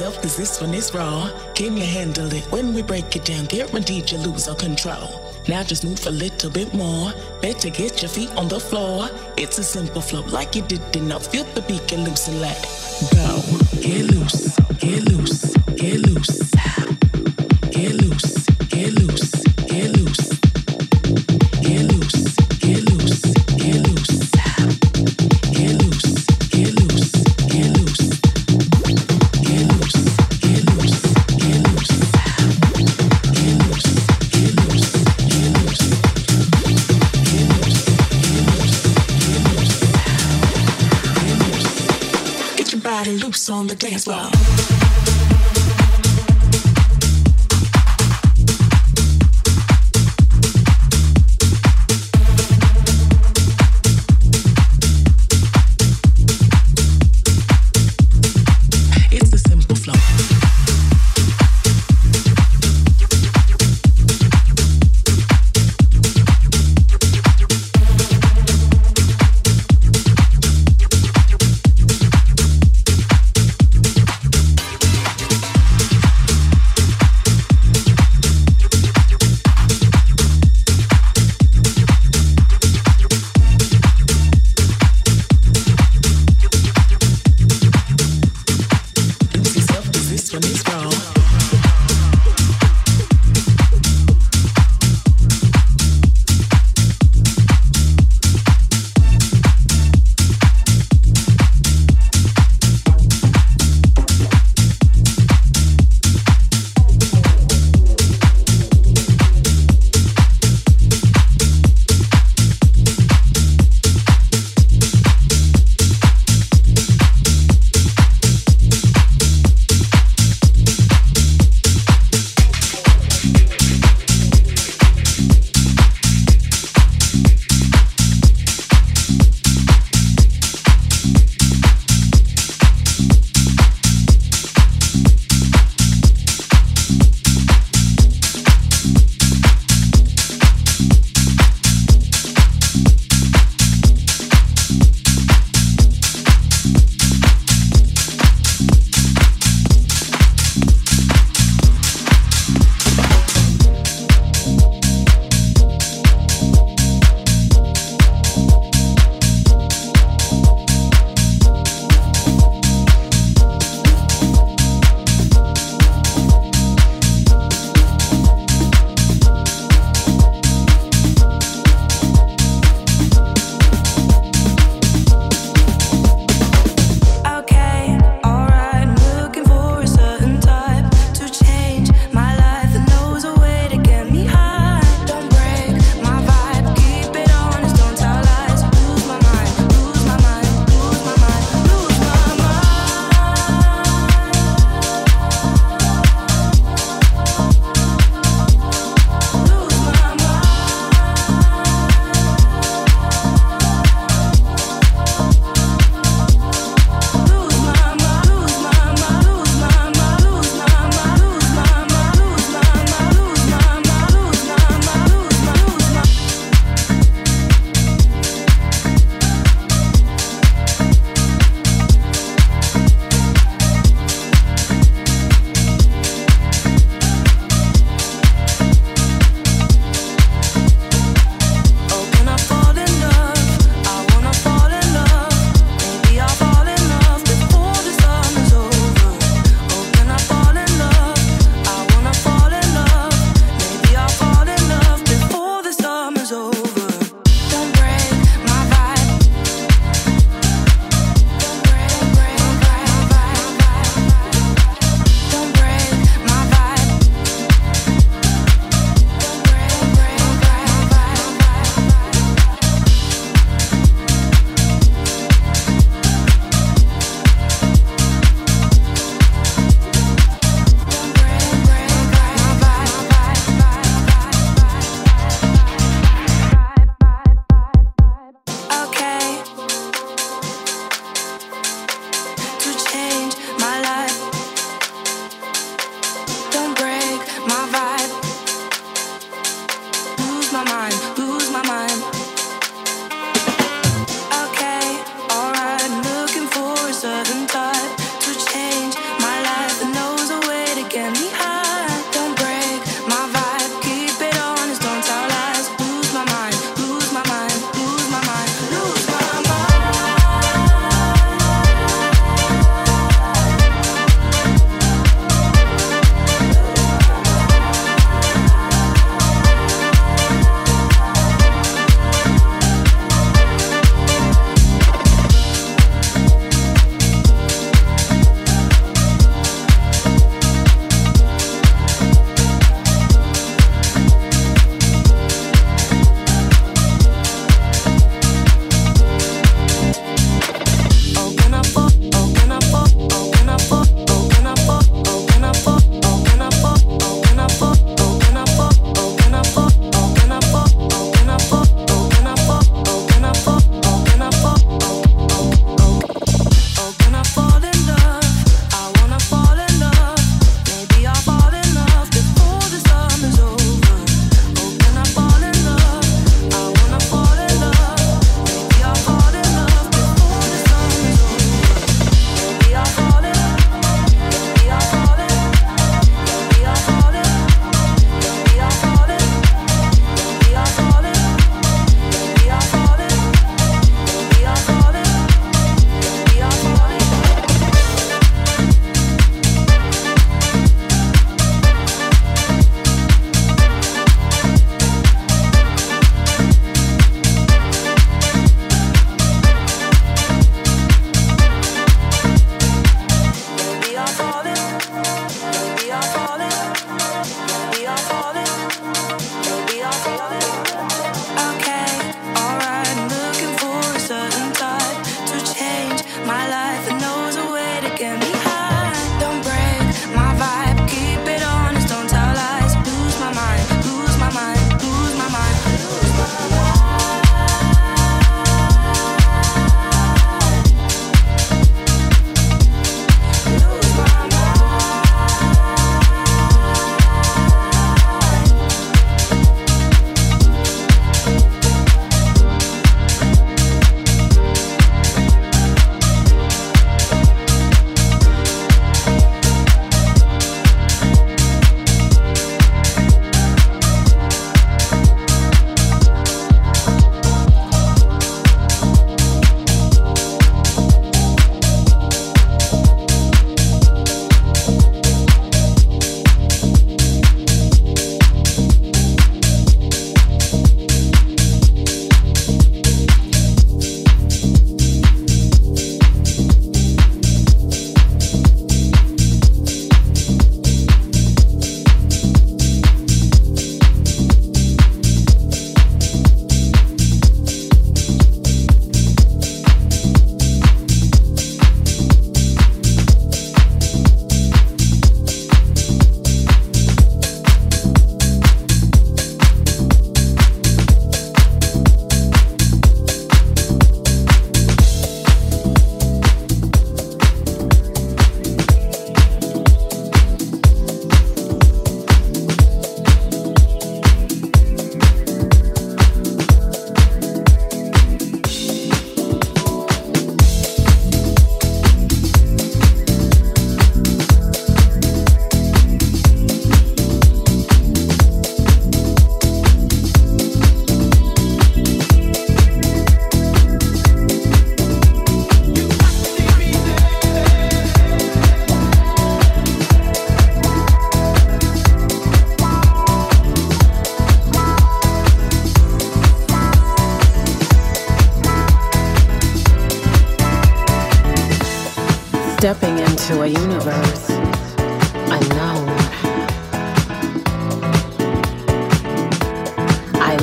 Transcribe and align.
yourself, 0.00 0.22
cause 0.22 0.36
this 0.36 0.60
one 0.60 0.72
is 0.72 0.94
raw. 0.94 1.30
Can 1.54 1.76
you 1.76 1.84
handle 1.84 2.32
it? 2.32 2.44
When 2.50 2.72
we 2.72 2.82
break 2.82 3.16
it 3.16 3.24
down, 3.26 3.44
guaranteed 3.44 4.10
you 4.10 4.18
lose 4.18 4.48
all 4.48 4.54
control. 4.54 5.20
Now 5.46 5.62
just 5.62 5.84
move 5.84 6.06
a 6.06 6.10
little 6.10 6.50
bit 6.50 6.72
more. 6.72 7.12
Better 7.42 7.68
get 7.68 8.00
your 8.00 8.08
feet 8.08 8.30
on 8.36 8.48
the 8.48 8.58
floor. 8.58 9.10
It's 9.36 9.58
a 9.58 9.64
simple 9.64 10.00
flow, 10.00 10.22
like 10.22 10.54
you 10.54 10.62
did 10.62 10.96
enough. 10.96 11.26
Feel 11.26 11.44
the 11.54 11.60
beat, 11.62 11.86
get 11.86 12.00
loose 12.00 12.28
and 12.28 12.40
let 12.40 12.62
go. 13.12 13.42
Get 13.82 14.06
loose, 14.10 14.56
get 14.78 15.02
loose, 15.10 15.54
get 15.76 15.98
loose, 16.06 16.50
get 17.70 17.92
loose. 17.92 18.29
on 43.50 43.66
the 43.66 43.74
dance 43.74 44.04
floor. 44.04 44.39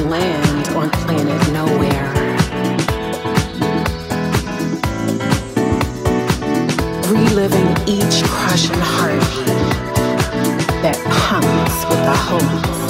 land 0.06 0.68
on 0.70 0.90
planet 0.90 1.52
nowhere. 1.52 2.14
Reliving 7.12 7.70
each 7.88 8.24
crushing 8.24 8.80
heartbeat 8.80 9.48
that 10.82 10.98
comes 11.10 11.86
with 11.90 12.04
the 12.06 12.16
hope. 12.16 12.87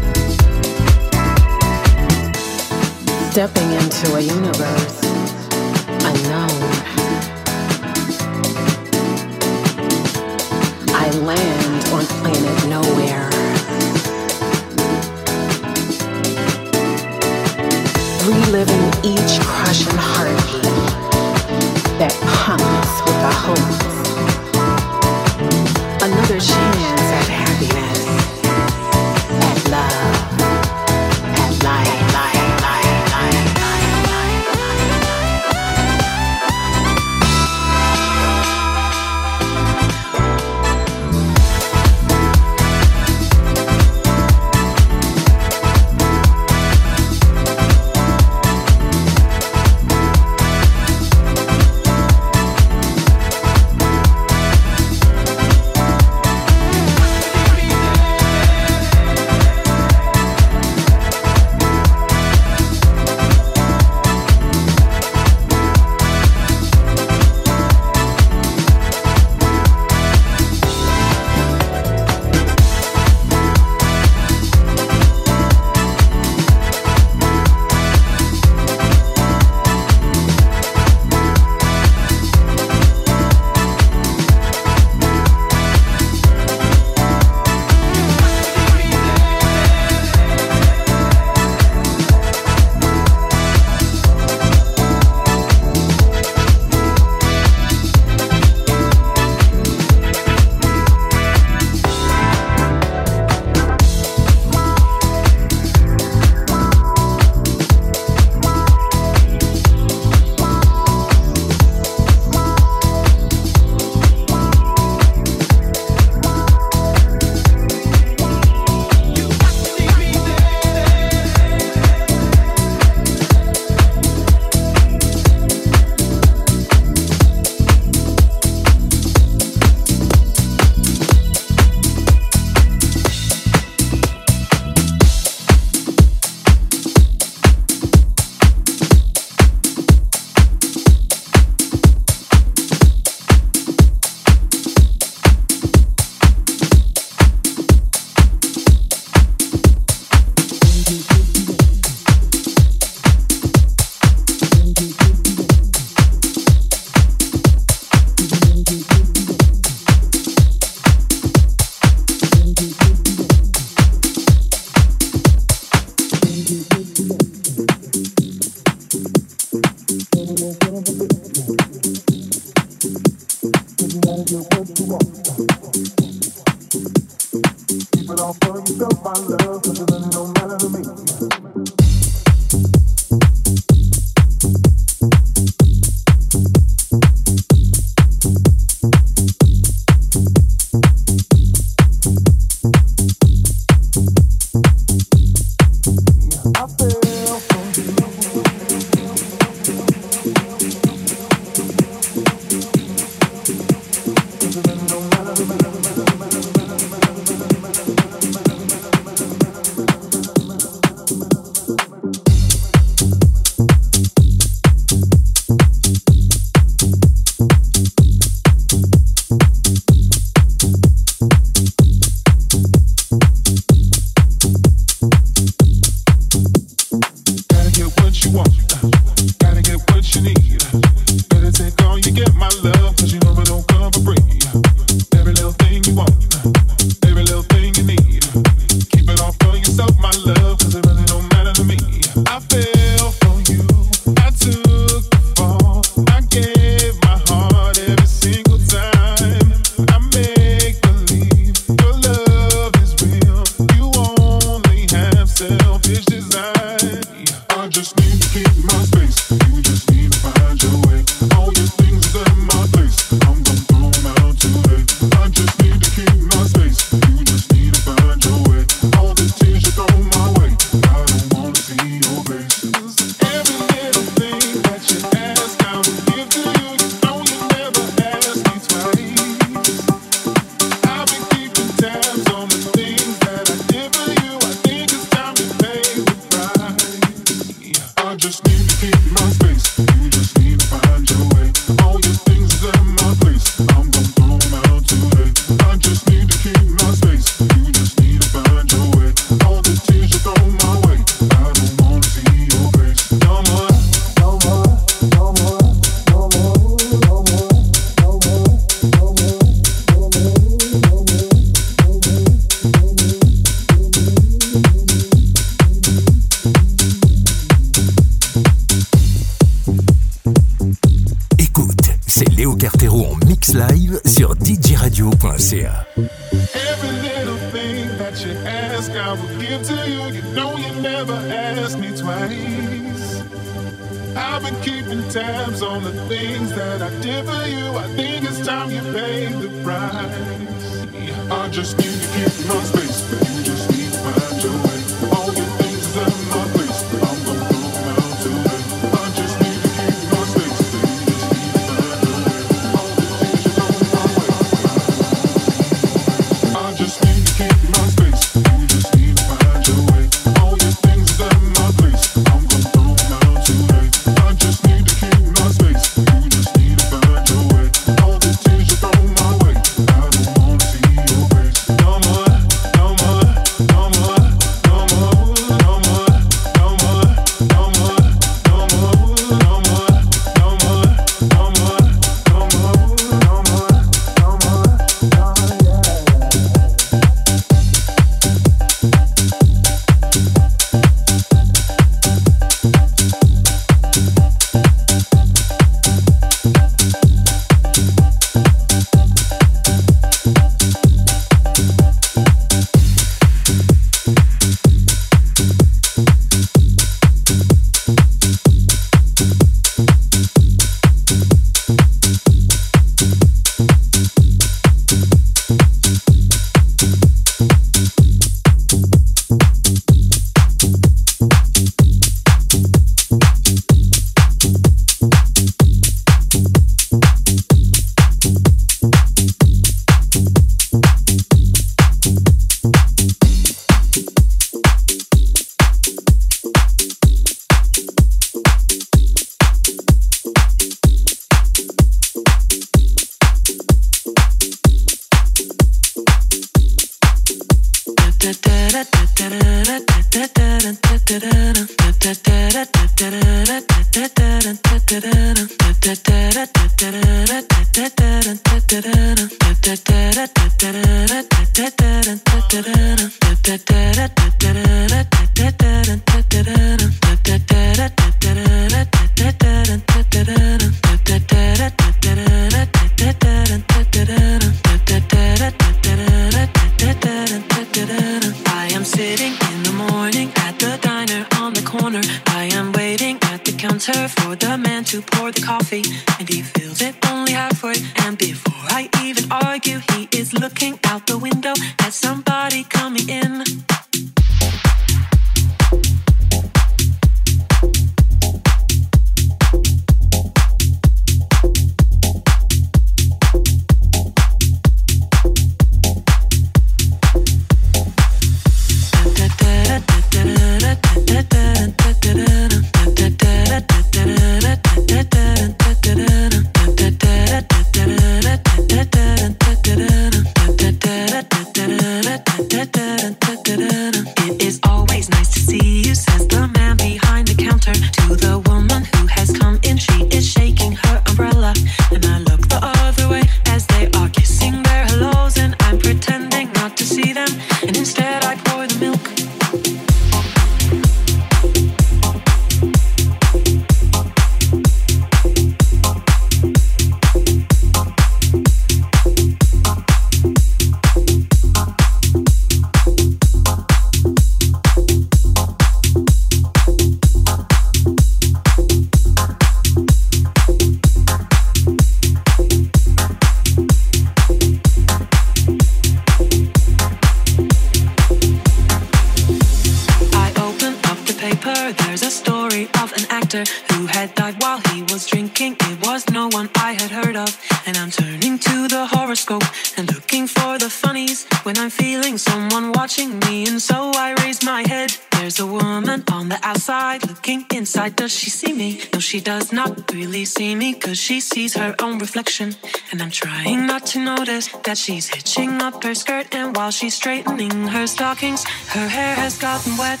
reflection, 592.16 592.54
and 592.92 593.02
I'm 593.02 593.10
trying 593.10 593.66
not 593.66 593.84
to 593.88 593.98
notice 593.98 594.48
that 594.64 594.78
she's 594.78 595.06
hitching 595.06 595.60
up 595.60 595.84
her 595.84 595.94
skirt. 595.94 596.34
And 596.34 596.56
while 596.56 596.70
she's 596.70 596.94
straightening 596.94 597.68
her 597.68 597.86
stockings, 597.86 598.42
her 598.68 598.88
hair 598.88 599.14
has 599.14 599.36
gotten 599.38 599.76
wet. 599.76 600.00